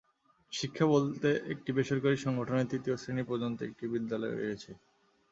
শিক্ষা 0.53 0.85
বলতে 0.87 1.29
একটি 1.53 1.69
বেসরকারি 1.77 2.17
সংগঠনের 2.17 2.69
তৃতীয় 2.71 2.95
শ্রেণি 2.97 3.23
পর্যন্ত 3.23 3.57
একটি 3.63 3.85
বিদ্যালয় 3.93 4.35
রয়েছে। 4.35 4.71